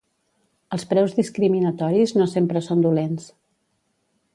Els 0.77 0.85
preus 0.93 1.13
discriminatoris 1.19 2.17
no 2.21 2.29
sempre 2.35 2.67
són 2.71 2.83
dolents. 2.89 3.33